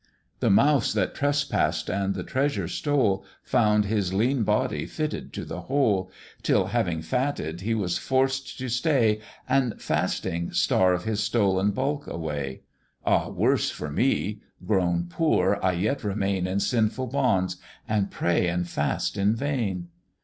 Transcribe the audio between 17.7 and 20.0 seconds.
and pray and fast in vain.